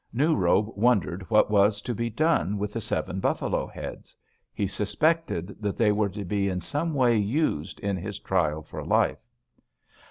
[0.11, 4.15] New Robe wondered what was to be done with the seven buffalo heads;
[4.51, 8.83] he suspected that they were to be in some way used in his trial for
[8.83, 9.21] life.